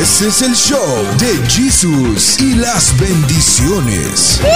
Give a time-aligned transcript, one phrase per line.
[0.00, 4.40] Este es el show de Jesús y las bendiciones.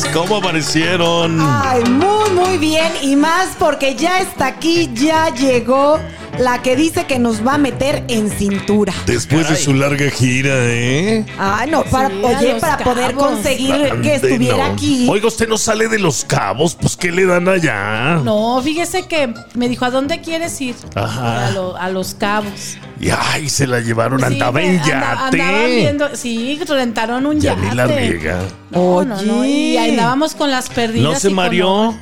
[0.00, 0.04] días.
[0.12, 1.40] ¿Cómo aparecieron?
[1.40, 2.92] Ay, muy, muy bien.
[3.02, 5.98] Y más porque ya está aquí, ya llegó
[6.38, 8.92] la que dice que nos va a meter en cintura.
[9.06, 11.24] Después de su larga gira, ¿eh?
[11.38, 14.72] Ay, no, para, Sí, oye, para poder conseguir Ande, que estuviera no.
[14.72, 15.06] aquí.
[15.08, 18.20] Oiga, usted no sale de los cabos, pues ¿qué le dan allá?
[18.24, 20.74] No, fíjese que me dijo, ¿a dónde quieres ir?
[20.94, 21.46] Ajá.
[21.46, 22.76] A, lo- a los cabos.
[23.00, 25.76] Y ay, se la llevaron, Sí, andaba en anda- yate.
[25.76, 27.68] viendo, sí, rentaron un Ya yate.
[27.68, 28.38] ni la riega.
[28.70, 29.90] No, no, no, y Oye.
[29.90, 31.12] andábamos con las perdidas.
[31.12, 31.94] ¿No se con mareó?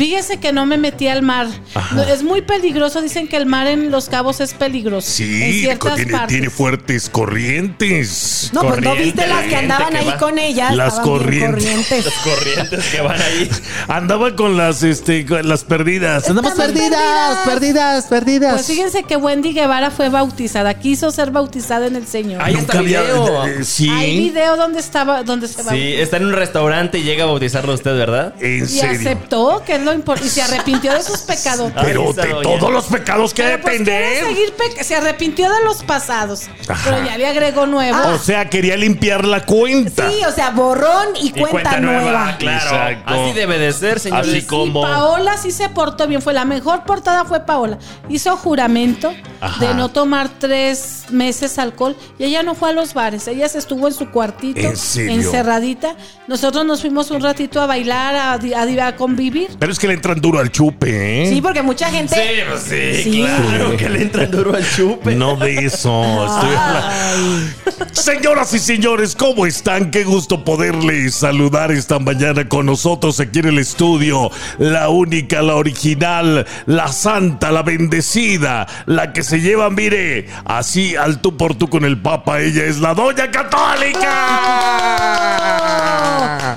[0.00, 1.46] Fíjese que no me metí al mar.
[1.74, 2.10] Ajá.
[2.10, 3.02] Es muy peligroso.
[3.02, 5.06] Dicen que el mar en Los Cabos es peligroso.
[5.06, 6.28] en Sí, ciertas tiene, partes.
[6.28, 8.50] tiene fuertes corrientes.
[8.52, 10.16] no, pues no viste las que andaban que ahí va.
[10.16, 10.74] con ellas.
[10.74, 11.64] Las corrientes.
[11.64, 12.04] corrientes.
[12.06, 13.50] Las corrientes que van ahí.
[13.88, 16.28] Andaba con las, este, con las perdidas.
[16.28, 18.52] Andamos Estamos perdidas, perdidas, perdidas.
[18.54, 20.74] Pues fíjense que Wendy Guevara fue bautizada.
[20.74, 22.40] Quiso ser bautizada en el Señor.
[22.42, 23.46] Ahí está video.
[23.46, 23.88] eh, sí.
[23.90, 26.02] Hay video donde estaba, donde se Sí, bautizó.
[26.02, 28.34] está en un restaurante y llega a bautizarlo usted, ¿verdad?
[28.40, 28.98] En Y serio.
[28.98, 30.28] aceptó que es lo importante.
[30.28, 31.72] Y se arrepintió de sus pecados.
[31.82, 36.48] Pero de todos los pecados que Pero pues seguir pe- se arrepintió de los pasados.
[36.68, 36.80] Ajá.
[36.90, 37.98] Pero ya le agregó nuevo.
[38.14, 40.10] O sea, quería limpiar la cuenta.
[40.10, 42.36] Sí, o sea, borrón y, Y cuenta, nueva.
[42.38, 42.64] Claro.
[42.64, 43.14] Exacto.
[43.14, 44.28] Así debe de ser, señores.
[44.28, 44.82] Así Y como.
[44.82, 47.78] Paola sí se portó bien, fue la mejor portada fue Paola.
[48.08, 49.66] Hizo juramento Ajá.
[49.66, 53.58] de no tomar tres meses alcohol y ella no fue a los bares, ella se
[53.58, 55.96] estuvo en su cuartito, encerradita.
[56.28, 59.48] Nosotros nos fuimos un ratito a bailar, a, a- a convivir.
[59.58, 61.30] Pero es que le entran duro al chupe, ¿eh?
[61.32, 62.14] Sí, porque mucha gente.
[62.14, 63.22] Sí, pues sí, Sí.
[63.22, 65.14] claro que le entran duro al chupe.
[65.16, 66.02] No de eso.
[66.26, 67.50] estoy hablando-
[67.92, 69.90] Señoras y señores, ¿cómo están?
[69.90, 74.30] Qué gusto poderles saludar esta mañana con nosotros aquí en el estudio.
[74.58, 81.20] La única, la original, la santa, la bendecida, la que se lleva, mire, así al
[81.20, 82.40] tú por tú con el Papa.
[82.40, 84.10] Ella es la Doña Católica.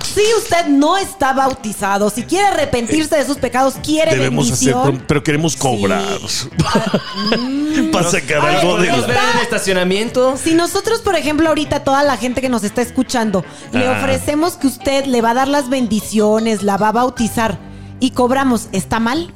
[0.04, 5.04] Si usted no está bautizado, si quiere arrepentirse de sus pecados, quiere Debemos hacer, bendición.
[5.08, 6.04] pero queremos cobrar.
[7.92, 9.32] Para sacar algo de ¿Podemos ver la...
[9.32, 10.38] en el estacionamiento?
[10.38, 13.98] Si nosotros, por ejemplo, ahorita toda la gente que nos está escuchando, le Ah.
[14.00, 17.58] ofrecemos que usted le va a dar las bendiciones, la va a bautizar
[18.00, 19.32] y cobramos, ¿está mal?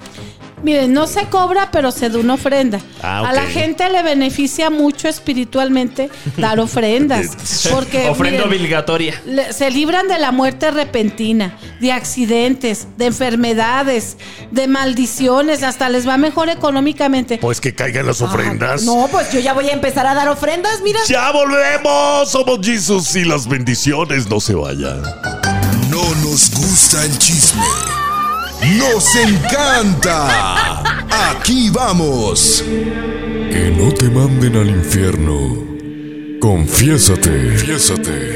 [0.63, 2.79] Miren, no se cobra, pero se da una ofrenda.
[3.03, 7.27] Ah, A la gente le beneficia mucho espiritualmente dar ofrendas.
[7.71, 9.21] Porque Ofrenda miren, obligatoria.
[9.25, 14.17] le- se libran de la muerte repentina, de accidentes, de enfermedades,
[14.51, 17.37] de maldiciones, hasta les va mejor económicamente.
[17.37, 18.81] Pues que caigan las ofrendas.
[18.81, 20.99] Ah, no, pues yo ya voy a empezar a dar ofrendas, mira.
[21.07, 22.31] Ya volvemos.
[22.31, 25.01] Somos Jesús y las bendiciones no se vayan.
[25.91, 27.61] No nos gusta el chisme.
[28.61, 30.81] Nos encanta.
[31.31, 32.63] Aquí vamos.
[32.65, 35.57] Que no te manden al infierno.
[36.41, 37.49] Confiésate.
[37.49, 38.35] Confiésate.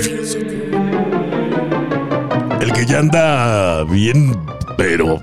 [2.62, 4.38] El que ya anda bien,
[4.78, 5.22] pero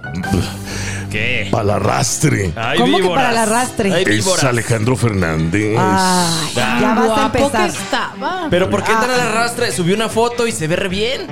[1.11, 1.49] ¿Qué?
[1.51, 2.53] para el arrastre.
[2.57, 3.93] Ay, ¿Cómo que para el arrastre?
[3.95, 4.45] Ay, Es.
[4.45, 5.77] Alejandro Fernández.
[5.79, 7.69] Ay, ya vas a Guapo que empezar.
[7.71, 8.47] estaba.
[8.51, 9.17] Pero ¿por qué entra Ah.
[9.17, 9.71] la arrastre?
[9.73, 11.27] Subió una foto y se ve re bien.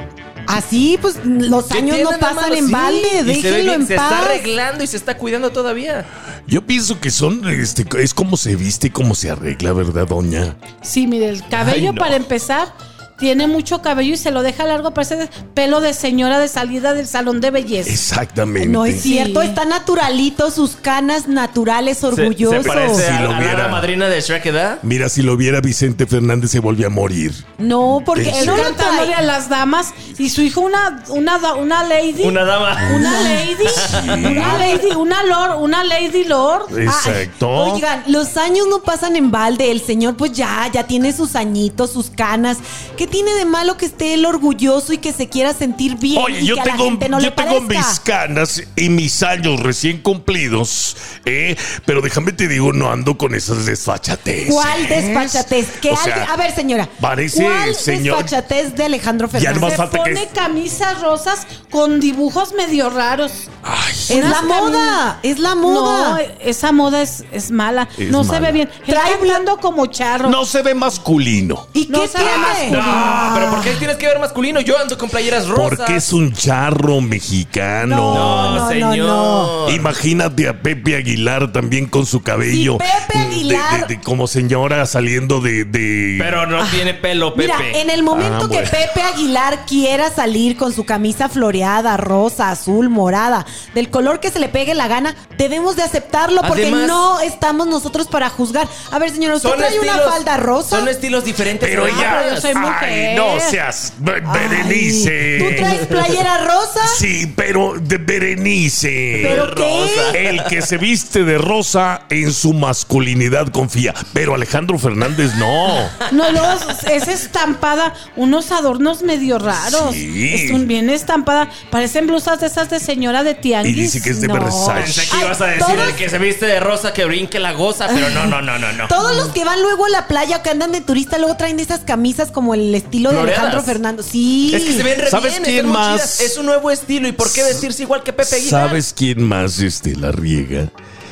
[0.46, 4.08] Así, pues los ¿Qué años no pasan en Sí, balde, ve déjenlo en Se está
[4.08, 4.24] paz.
[4.24, 6.04] arreglando y se está cuidando todavía.
[6.46, 10.56] Yo pienso que son, este, es como se viste y cómo se arregla, ¿verdad, doña?
[10.82, 12.00] Sí, mire, el cabello Ay, no.
[12.00, 12.72] para empezar
[13.18, 17.06] tiene mucho cabello y se lo deja largo, parece pelo de señora de salida del
[17.06, 17.90] salón de belleza.
[17.90, 18.68] Exactamente.
[18.68, 19.48] No es cierto, Sí.
[19.48, 22.62] está naturalito, sus canas naturales, Se- orgulloso.
[22.62, 23.52] Se, parece Si a, lo a la viera.
[23.54, 24.78] hada madrina de Shrek, ¿verdad?
[24.82, 27.32] Mira, si lo viera Vicente Fernández se volvió a morir.
[27.58, 31.36] No, porque ¿En él no lo cantándole a las damas y su hijo una una
[31.54, 32.76] una lady Una dama.
[32.94, 37.48] una lady una lady una lord una lady lord Exacto.
[37.48, 39.70] Oigan, los años no pasan en balde.
[39.70, 42.58] El señor, pues ya, ya tiene sus añitos, sus canas.
[42.96, 46.20] ¿Qué tiene de malo que esté él orgulloso y que se quiera sentir bien?
[46.22, 47.88] Oye, y yo que a tengo, la gente no yo le tengo parezca?
[47.88, 51.56] mis canas y mis años recién cumplidos, ¿eh?
[51.84, 54.52] Pero déjame te digo, no ando con esas desfachateces.
[54.52, 55.66] ¿Cuál desfachatez?
[55.80, 56.88] Que O sea, alguien- a ver, señora.
[57.00, 59.54] parece, ¿Cuál señor- desfachatez de Alejandro Ya Fernández?
[59.60, 63.32] nomás se falta que- pone camisas rosas con dibujos medio raros
[63.62, 66.20] Ay, Es la cami- moda, es la No, moda.
[66.40, 67.88] esa moda es, es mala.
[67.98, 68.70] Es no se ve bien.
[68.86, 70.28] Trae hablando como charro.
[70.30, 71.66] No se ve masculino.
[71.74, 72.26] ¿Y no qué sabe
[72.60, 72.76] tiene?
[72.96, 74.60] No, pero ¿por qué tienes que ver masculino?
[74.60, 75.78] Yo ando con playeras rosas.
[75.78, 77.96] Porque es un charro mexicano.
[77.96, 78.96] No, No, no, señor.
[78.98, 79.70] no.
[79.70, 82.78] Imagínate a Pepe Aguilar también con su cabello.
[82.78, 85.64] Pepe Aguilar- de- de- como señora saliendo de.
[85.64, 87.52] de- Pero no tiene pelo, Pepe.
[87.58, 88.58] Mira, en el momento Ah, que.
[88.60, 93.44] Pepe Aguilar quiera salir con su camisa floreada, rosa, azul, morada,
[93.74, 97.66] del color que se le pegue la gana, debemos de aceptarlo porque Además- no estamos
[97.66, 98.66] nosotros para juzgar.
[98.90, 100.76] A ver, señora, ¿usted Son trae una estilos- falda rosa?
[100.78, 101.68] Son estilos diferentes.
[101.68, 102.18] Pero Ah, ya.
[102.22, 102.54] pero yo soy
[102.86, 103.92] Ay, no seas.
[103.98, 105.38] Berenice.
[105.38, 106.80] ¿Tú traes playera rosa?
[106.98, 109.20] Sí, pero de Berenice.
[109.22, 110.28] ¿Pero qué?
[110.28, 113.94] El que se viste de rosa en su masculinidad confía.
[114.12, 115.88] Pero Alejandro Fernández no.
[116.12, 116.52] No, no,
[116.90, 119.92] es estampada, unos adornos medio raros.
[119.94, 120.32] Sí.
[120.34, 121.50] Es un bien estampada.
[121.70, 123.76] Parecen blusas de esas de señora de tianguis.
[123.76, 124.34] Y dice que es de No.
[124.34, 124.82] Versace.
[124.82, 127.52] Pensé que ibas a decir todos- el que se viste de rosa que brinque la
[127.52, 128.88] goza, pero no, no, no, no, no.
[128.88, 131.60] Todos los que van luego a la playa o que andan de turista luego traen
[131.60, 133.38] esas camisas como el estilo de Floreadas.
[133.44, 134.02] Alejandro Fernando.
[134.02, 134.52] Sí.
[134.54, 135.94] Es que se ven re ¿Sabes bien, quién están muy más?
[135.96, 136.20] chidas.
[136.20, 137.08] Es un nuevo estilo.
[137.08, 138.68] ¿Y por qué vestirse igual que Pepe Aguilar?
[138.68, 140.70] ¿Sabes quién más este, la riega?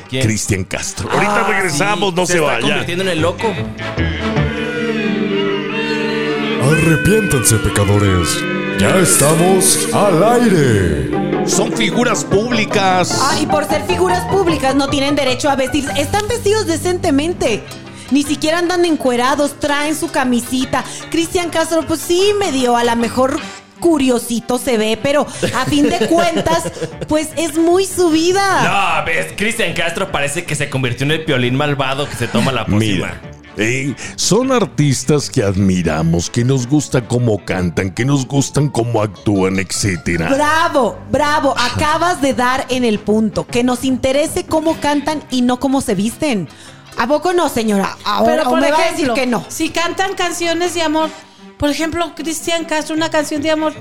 [0.09, 0.23] ¿Quién?
[0.23, 1.09] Cristian Castro.
[1.11, 2.61] Ahorita Ah, regresamos, sí, no se, está vaya.
[2.61, 3.53] convirtiendo en el loco.
[6.63, 8.29] Arrepiéntanse, pecadores.
[8.79, 11.45] Ya estamos al aire.
[11.47, 13.17] Son figuras públicas.
[13.21, 15.85] Ah, y por ser figuras públicas no tienen derecho a vestir.
[15.97, 17.63] Están vestidos decentemente.
[18.11, 20.83] Ni siquiera andan encuerados, traen su camisita.
[21.09, 23.39] Cristian Castro, pues sí, medio a lo mejor
[23.79, 26.71] curiosito se ve, pero a fin de cuentas,
[27.07, 28.99] pues es muy su vida.
[28.99, 32.51] No, ves, Cristian Castro parece que se convirtió en el piolín malvado que se toma
[32.51, 32.79] la pócima.
[32.79, 33.21] Mira,
[33.57, 39.59] eh, son artistas que admiramos, que nos gusta cómo cantan, que nos gustan cómo actúan,
[39.59, 40.29] etcétera.
[40.29, 43.47] Bravo, bravo, acabas de dar en el punto.
[43.47, 46.49] Que nos interese cómo cantan y no cómo se visten.
[46.97, 47.97] ¿A poco no, señora?
[48.03, 49.45] Ahora Pero por me va a ejemplo, decir que no.
[49.49, 51.09] si cantan canciones de amor,
[51.57, 53.73] por ejemplo, Cristian Castro, una canción de amor,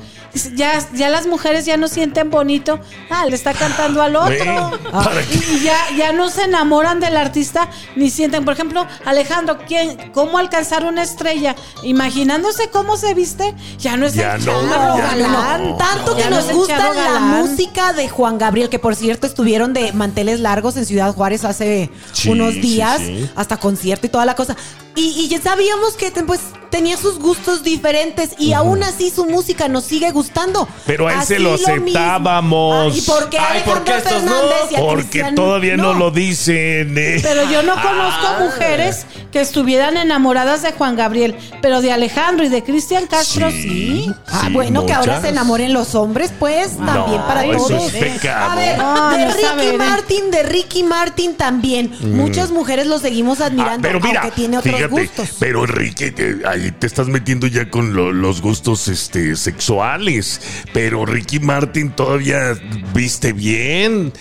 [0.55, 2.79] ya, ya las mujeres ya no sienten bonito.
[3.11, 4.79] Ah, le está cantando al otro.
[4.93, 8.44] Ah, ¿para y ya, ya no se enamoran del artista ni sienten.
[8.44, 11.55] Por ejemplo, Alejandro, ¿quién, ¿cómo alcanzar una estrella?
[11.82, 15.69] Imaginándose cómo se viste, ya no es Ya el no, charro ya galán.
[15.71, 15.76] no.
[15.76, 19.93] Tanto que no nos gusta la música de Juan Gabriel, que por cierto estuvieron de
[19.93, 23.29] manteles largos en Ciudad Juárez hace Sí, unos sí, días, sí.
[23.37, 24.56] hasta concierto y toda la cosa.
[24.96, 29.69] Y, y ya sabíamos que pues tenía sus gustos diferentes y aún así su música
[29.69, 30.67] nos sigue gustando.
[30.87, 31.69] Pero a él se Así lo mismo.
[31.69, 32.93] aceptábamos.
[32.94, 34.31] Ah, ¿Y por qué Ay, Alejandro ¿por qué estos no?
[34.32, 36.96] Fernández y a Porque Cristian todavía no, lo dicen.
[36.99, 37.20] eh.
[37.23, 38.38] Pero yo no conozco Ah.
[38.41, 43.62] mujeres que estuvieran enamoradas de Juan Gabriel, pero de Alejandro y de Cristian Castro sí.
[43.62, 44.11] Sí.
[44.29, 47.93] Ah, Sí, bueno, que ahora se enamoren los hombres, pues, también para eso todos.
[47.94, 48.50] es pecado.
[48.52, 49.76] A ver, No, de Ricky.
[49.76, 51.97] Martin, de Ricky Martin también.
[52.00, 55.37] Muchas mujeres lo seguimos Ah, admirando, pero mira, aunque tiene otros fíjate, gustos.
[55.39, 60.41] pero Enrique, te, ahí te estás metiendo ya con lo- los gustos este, sexuales.
[60.73, 62.55] Pero Ricky Martin todavía
[62.95, 64.13] viste bien.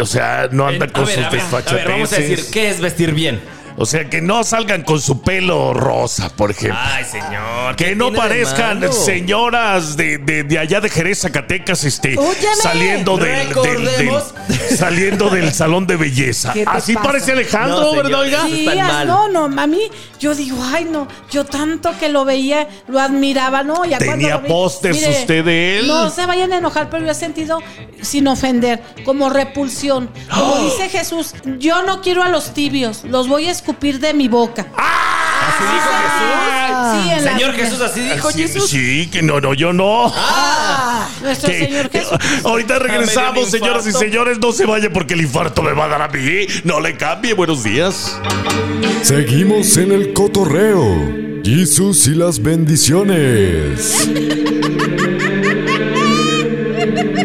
[0.00, 1.88] O sea, no anda Eh, con ver, sus desfachateces.
[1.88, 3.40] vamos a decir, ¿qué es vestir bien?
[3.76, 6.78] O sea, que no salgan con su pelo rosa, por ejemplo.
[6.80, 7.74] Ay, señor.
[7.76, 12.16] ¿qué Que no de parezcan señoras de, de, de allá de Jerez, Zacatecas, este,
[12.62, 16.52] saliendo del, del- del- saliendo del salón de belleza.
[16.52, 17.06] ¿Qué te Así pasa?
[17.06, 18.42] parece Alejandro, No, señor, ¿verdad, oiga?
[18.46, 19.06] Sí, está as- mal.
[19.08, 23.84] no, no, mami, yo digo, ay, no, yo tanto que lo veía, lo admiraba, ¿no?
[23.84, 25.88] Ya ¿Tenía pósters usted de él?
[25.88, 27.60] No se vayan a enojar, pero yo he sentido,
[28.02, 30.08] sin ofender, como repulsión.
[30.30, 30.64] Como ¡Oh!
[30.64, 34.66] dice Jesús, yo no quiero a los tibios, los voy a escupir de mi boca.
[34.76, 37.02] ¿Así dijo Jesús?
[37.02, 37.64] Sí, en la Señor Biblia.
[37.64, 38.68] Jesús, así dijo Sí, Jesús.
[38.70, 40.12] sí, que no, no, yo no.
[41.22, 42.48] Nuestro Que- Señor que- Jesucristo.
[42.48, 43.98] ahorita Ah, me regresamos, un señoras y infarto.
[44.06, 44.38] señores.
[44.38, 46.46] No se vaya porque el infarto me va a dar a mí.
[46.64, 47.32] No le cambie.
[47.32, 48.20] Buenos días.
[49.02, 51.40] Seguimos en el cotorreo.
[51.42, 54.08] Jesús y las bendiciones.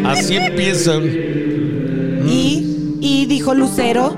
[0.06, 1.02] Así empiezan.
[2.26, 4.14] Y, y dijo Lucero,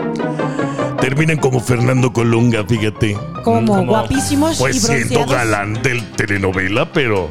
[1.03, 3.17] Terminan como Fernando Colunga, fíjate.
[3.45, 7.29] como Como- guapísimos Pues y siendo galán del telenovela, pero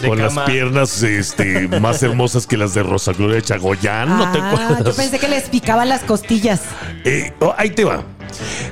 [0.00, 0.40] De con cama.
[0.42, 4.08] las piernas este, más hermosas que las de Rosa Gloria Chagoyán.
[4.08, 4.84] ¿No te Ah, acuerdas?
[4.84, 6.62] yo pensé que les picaban las costillas.
[7.04, 8.02] Eh, oh, ahí te va.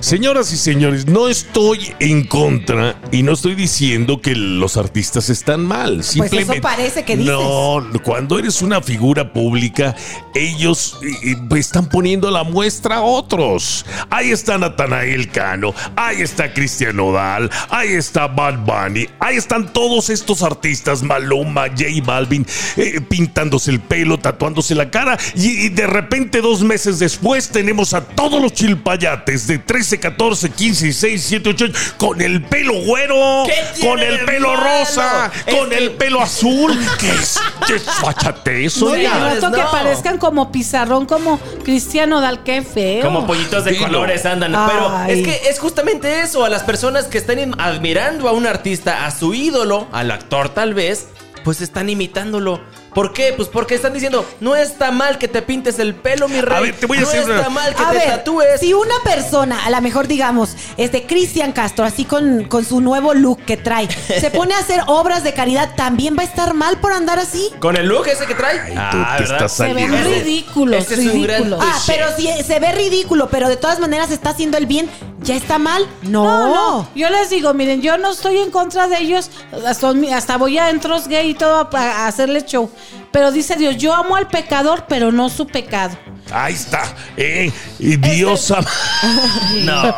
[0.03, 5.65] Señoras y señores, no estoy en contra y no estoy diciendo que los artistas están
[5.65, 5.95] mal.
[5.95, 7.33] Pues Simplemente, eso parece que dices.
[7.33, 9.95] No, cuando eres una figura pública,
[10.35, 13.87] ellos eh, eh, están poniendo la muestra a otros.
[14.11, 20.11] Ahí está Natanael Cano, ahí está Cristian Nodal, ahí está Bad Bunny, ahí están todos
[20.11, 22.45] estos artistas, Maluma, J Balvin,
[22.77, 27.95] eh, pintándose el pelo, tatuándose la cara y, y de repente dos meses después tenemos
[27.95, 29.61] a todos los chilpayates de
[29.93, 34.49] 13, 14, 15, 16, 17, 18 con el pelo güero, ¿Qué tiene con el pelo
[34.49, 34.63] malo?
[34.65, 36.79] rosa, Es con que- el pelo azul.
[36.99, 37.39] ¿Qué es?
[37.67, 43.03] ¿Qué es fachatez, No, y que parezcan como pizarrón, como Cristiano Dal, qué feo.
[43.05, 43.87] Como pollitos de Dilo.
[43.87, 44.55] colores andan.
[44.55, 44.69] Ay.
[44.71, 46.45] Pero es que es justamente eso.
[46.45, 50.75] A las personas que están admirando a un artista, a su ídolo, al actor tal
[50.75, 51.09] vez,
[51.45, 52.61] pues están imitándolo.
[52.95, 53.33] ¿Por qué?
[53.35, 56.57] Pues porque están diciendo, no está mal que te pintes el pelo, mi rey.
[56.59, 58.61] A ver, te voy a no decir una- está mal que A te ver, tatúes.
[58.61, 63.15] si una persona, a lo mejor digamos, este Cristian Castro, así con, con su nuevo
[63.15, 63.89] look que trae,
[64.21, 67.51] se pone a hacer obras de caridad, ¿también va a estar mal por andar así?
[67.61, 68.61] Con el look ese que trae.
[68.61, 69.37] Ay, tú Ah, te ¿verdad?
[69.37, 70.09] estás Se ven saliendo.
[70.09, 71.55] ridículos, Ese es un gran.
[71.55, 74.91] Ah, pero si se ve ridículo, pero de todas maneras está haciendo el bien,
[75.23, 75.87] ¿ya está mal?
[76.03, 76.25] No.
[76.25, 76.89] No, no.
[76.95, 79.31] Yo les digo, miren, yo no estoy en contra de ellos.
[79.67, 82.71] Hasta, hasta voy a entros gay y todo a, a hacerle show.
[83.13, 85.97] Pero dice Dios, yo amo al pecador, pero no su pecado.
[86.33, 86.83] Ahí está.
[87.17, 88.71] Eh, y Dios ama.
[89.65, 89.95] No,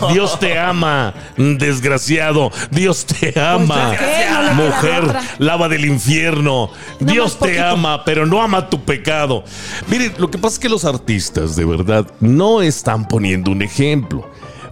[0.00, 0.08] no.
[0.12, 2.50] Dios te ama, desgraciado.
[2.70, 3.88] Dios te ama.
[3.88, 6.70] Pues queda Mujer, lava del infierno.
[7.00, 9.44] No Dios te ama, pero no ama tu pecado.
[9.86, 14.28] Miren, lo que pasa es que los artistas, de verdad, no están poniendo un ejemplo.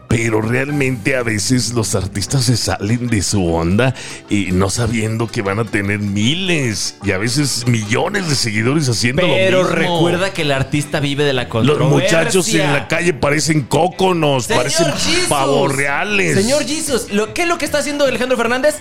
[0.09, 3.95] Pero realmente a veces los artistas se salen de su onda
[4.31, 9.23] y no sabiendo que van a tener miles y a veces millones de seguidores haciendo
[9.23, 9.77] Pero lo mismo.
[9.77, 12.19] recuerda que el artista vive de la Los controversia.
[12.19, 15.29] muchachos en la calle parecen cóconos, Señor parecen Jesus.
[15.29, 16.37] pavos reales.
[16.37, 18.77] Señor Jesus, ¿lo, ¿qué es lo que está haciendo Alejandro Fernández?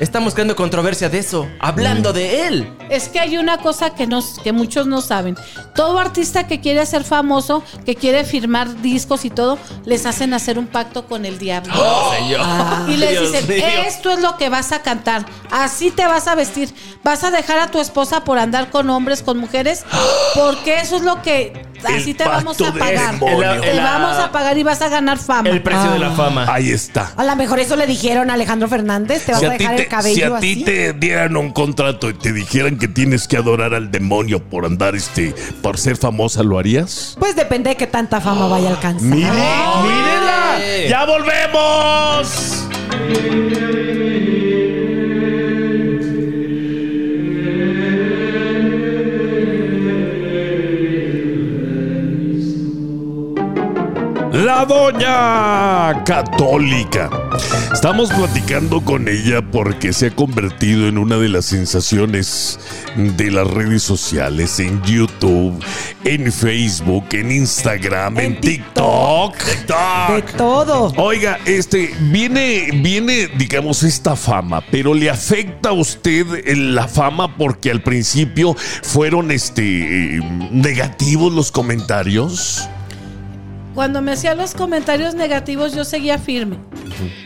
[0.00, 2.76] Estamos creando controversia de eso, hablando de él.
[2.90, 5.36] Es que hay una cosa que, nos, que muchos no saben.
[5.74, 10.58] Todo artista que quiere ser famoso, que quiere firmar discos y todo, les hacen hacer
[10.58, 11.72] un pacto con el diablo.
[12.16, 12.40] Señor.
[12.88, 13.66] Y les Dios dicen, mío.
[13.86, 17.58] esto es lo que vas a cantar, así te vas a vestir, vas a dejar
[17.58, 19.84] a tu esposa por andar con hombres, con mujeres,
[20.34, 23.18] porque eso es lo que, así te vamos a pagar.
[23.60, 25.48] Te El- vamos a pagar y vas a ganar fama.
[25.50, 26.46] El precio de la fama.
[26.52, 27.12] Ahí está.
[27.16, 29.58] A lo mejor eso le dijeron a Alejandro Fernández, te vas Si a a, ti
[29.58, 30.64] dejar te, el cabello si a ti así.
[30.64, 34.94] te dieran un contrato y te dijeran que tienes que adorar al demonio por andar,
[34.94, 37.16] este, por ser famosa, ¿lo harías?
[37.18, 39.08] Pues depende de qué tanta fama vaya a alcanzar.
[39.08, 40.88] Mire, mírenla.
[40.88, 42.66] ¡Ya volvemos!
[54.56, 57.10] La doña católica.
[57.70, 62.58] Estamos platicando con ella porque se ha convertido en una de las sensaciones
[62.96, 65.62] de las redes sociales, en YouTube,
[66.04, 69.36] en Facebook, en Instagram, en, En TikTok.
[69.44, 70.90] De todo.
[70.96, 77.36] Oiga, este, viene, viene, digamos, esta fama, pero le afecta a usted eh, la fama
[77.36, 80.20] porque al principio fueron, este, eh,
[80.50, 82.70] negativos los comentarios.
[83.76, 86.56] Cuando me hacían los comentarios negativos, yo seguía firme.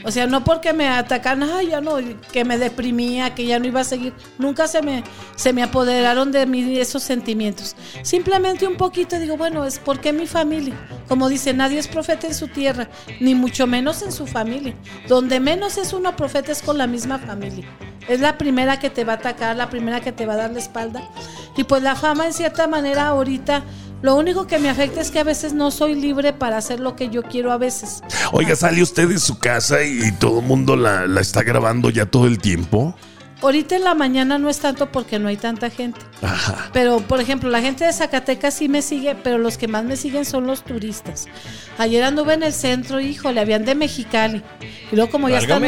[0.05, 1.99] O sea, no porque me atacan, ay, ya no,
[2.33, 4.13] que me deprimía, que ya no iba a seguir.
[4.37, 5.05] Nunca se me,
[5.37, 7.77] se me apoderaron de mí esos sentimientos.
[8.03, 10.75] Simplemente un poquito digo, bueno, es porque mi familia.
[11.07, 12.89] Como dice, nadie es profeta en su tierra,
[13.21, 14.75] ni mucho menos en su familia.
[15.07, 17.65] Donde menos es uno profeta es con la misma familia.
[18.09, 20.51] Es la primera que te va a atacar, la primera que te va a dar
[20.51, 21.09] la espalda.
[21.57, 23.63] Y pues la fama, en cierta manera, ahorita.
[24.03, 26.97] Lo único que me afecta es que a veces no soy libre para hacer lo
[26.97, 28.03] que yo quiero a veces.
[28.33, 31.91] Oiga, sale usted de su casa y, y todo el mundo la, la está grabando
[31.91, 32.95] ya todo el tiempo.
[33.43, 36.01] Ahorita en la mañana no es tanto porque no hay tanta gente.
[36.21, 36.69] Ajá.
[36.75, 39.97] Pero, por ejemplo, la gente de Zacatecas sí me sigue, pero los que más me
[39.97, 41.27] siguen son los turistas.
[41.79, 44.43] Ayer anduve en el centro, híjole, habían de Mexicali.
[44.93, 45.63] Y luego como ya están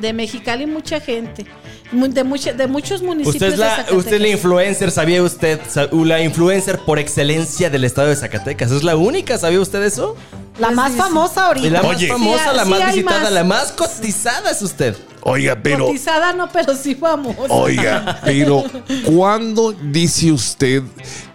[0.00, 1.44] de Mexicali mucha gente.
[1.90, 3.98] De, mucha- de muchos municipios Usted es, de la, Zacatecas.
[3.98, 5.58] usted es la influencer, ¿sabía usted?
[5.92, 8.70] La influencer por excelencia del estado de Zacatecas.
[8.70, 9.38] ¿Es la única?
[9.38, 10.14] ¿Sabía usted eso?
[10.58, 11.70] La Pues más sí, famosa Y ahorita.
[11.70, 13.32] la más famosa, Sí, la sí más visitada, más.
[13.32, 14.96] la más cotizada es usted.
[15.22, 15.86] Oiga, pero.
[15.86, 17.40] Cotizada no, pero sí famosa.
[17.48, 18.64] Oiga, pero
[19.04, 20.82] ¿cuándo dice usted,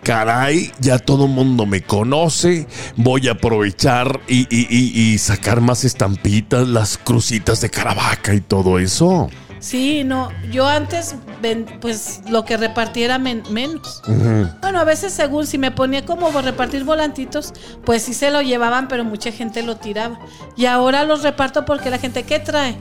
[0.03, 5.61] caray, ya todo el mundo me conoce, voy a aprovechar y, y- y- y sacar
[5.61, 9.29] más estampitas, las crucitas de Caravaca y todo eso?
[9.63, 14.01] Sí, no, yo antes, ven- pues lo que repartiera men- menos.
[14.61, 17.53] Bueno, a veces según si me ponía como repartir volantitos,
[17.85, 20.19] pues sí se lo llevaban, pero mucha gente lo tiraba.
[20.57, 22.75] Y ahora los reparto porque la gente, ¿qué trae?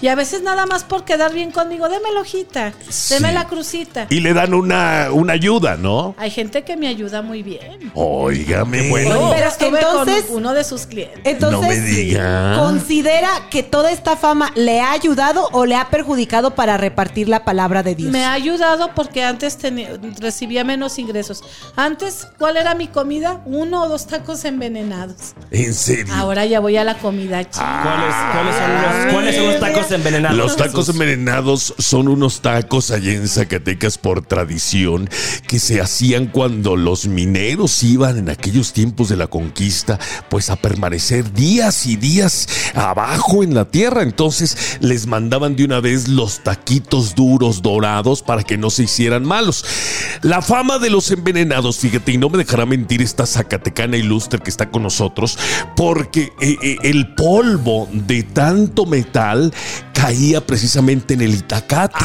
[0.00, 2.72] Y a veces nada más por quedar bien conmigo, deme la hojita,
[3.10, 3.34] deme Sí.
[3.34, 4.06] la crucita.
[4.10, 6.14] Y le dan una, una ayuda, ¿no?
[6.18, 7.90] Hay gente que me ayuda muy bien.
[7.94, 8.88] Óigame.
[8.90, 9.30] bueno.
[9.34, 11.20] Pero Estuve entonces- con uno de sus clientes.
[11.24, 12.56] Entonces, No me diga.
[12.58, 17.44] ¿considera que toda esta fama le ha ayudado o le ha perjudicado para repartir la
[17.44, 18.10] palabra de Dios?
[18.10, 21.42] Me ha ayudado porque antes tenía- recibía menos ingresos.
[21.76, 23.40] Antes, ¿cuál era mi comida?
[23.46, 25.34] Uno o dos tacos envenenados.
[25.50, 26.12] En serio.
[26.14, 27.80] Ahora ya voy a la comida china.
[27.82, 28.72] ¿Cuáles, cuáles son
[29.04, 30.36] los, ¿Cuáles son los tacos envenenados?
[30.36, 30.94] Los tacos Jesús?
[30.94, 35.08] envenenados son unos tacos allá en Zacatecas por tradición
[35.46, 39.98] que se hacían cuando los mineros iban en aquellos tiempos de la conquista,
[40.28, 44.02] pues a permanecer días y días abajo en la tierra.
[44.02, 49.24] Entonces les mandaban de una vez los taquitos duros dorados para que no se hicieran
[49.24, 49.64] malos.
[50.22, 54.50] La fama de los envenenados, fíjate, y no me dejará mentir esta Zacatecana ilustre que
[54.50, 55.38] está con nosotros,
[55.76, 59.47] porque eh, eh, el polvo de tanto metal
[59.92, 62.04] caía precisamente en el Itacate.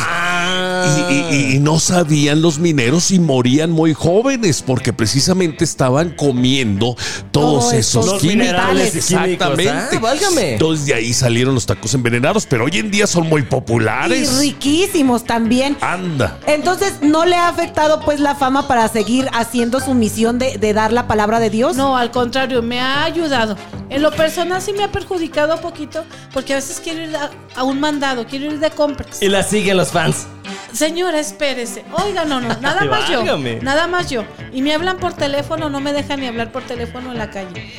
[0.86, 6.96] Y, y- y no sabían los mineros y morían muy jóvenes porque precisamente estaban comiendo
[7.32, 8.06] todos Todo esos.
[8.06, 9.32] Los minerales y químicos.
[9.60, 9.96] Exactamente.
[9.98, 10.54] Ah, válgame.
[10.54, 14.40] Entonces de ahí salieron los tacos envenenados, pero hoy en día son muy y populares.
[14.40, 15.78] riquísimos también.
[15.82, 16.40] Anda.
[16.48, 20.74] Entonces, ¿no le ha afectado pues la fama para seguir haciendo su misión de, de
[20.74, 21.76] dar la palabra de Dios?
[21.76, 23.56] No, al contrario, me ha ayudado.
[23.90, 27.30] En lo personal sí me ha perjudicado un poquito porque a veces quiero ir a,
[27.56, 29.22] a un mandado, quiero ir de compras.
[29.22, 30.26] Y la siguen los fans.
[30.74, 31.84] Señora, espérese.
[32.04, 33.24] Oiga, no, no, nada más yo.
[33.62, 34.24] Nada más yo.
[34.52, 37.72] Y me hablan por teléfono, no me dejan ni hablar por teléfono en la calle.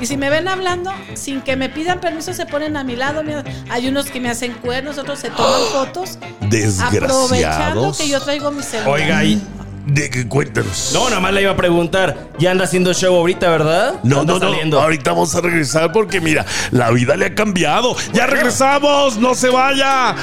[0.00, 3.22] Y si me ven hablando, sin que me pidan permiso, se ponen a mi lado.
[3.68, 6.18] Hay unos que me hacen cuernos, otros se toman fotos.
[6.18, 7.98] Aprovechando Desgraciados.
[7.98, 8.88] que yo traigo mi celular.
[9.00, 9.42] Oiga, y.
[9.86, 10.90] De que cuéntanos.
[10.92, 12.28] No, nada más le iba a preguntar.
[12.38, 13.94] Ya anda haciendo show ahorita, ¿verdad?
[14.04, 14.50] No, Anda no, no.
[14.50, 14.80] saliendo.
[14.80, 17.96] Ahorita vamos a regresar porque mira, la vida le ha cambiado.
[18.12, 19.16] Ya regresamos.
[19.18, 20.14] No se vaya.